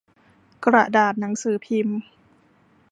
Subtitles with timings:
[0.65, 1.97] กระดาษหนังสือพิมพ์